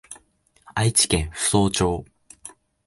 [0.73, 2.05] 愛知県扶桑町